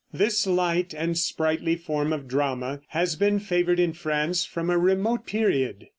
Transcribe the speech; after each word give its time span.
This 0.11 0.47
light 0.47 0.95
and 0.97 1.15
sprightly 1.15 1.75
form 1.75 2.11
of 2.11 2.27
drama 2.27 2.79
has 2.87 3.15
been 3.15 3.37
favored 3.37 3.79
in 3.79 3.93
France 3.93 4.45
from 4.45 4.71
a 4.71 4.77
remote 4.79 5.27
period. 5.27 5.89